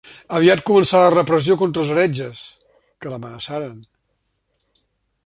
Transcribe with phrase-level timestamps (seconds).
[0.35, 2.41] Aviat començà la repressió contra els heretges,
[3.05, 3.77] que l'amenaçaren.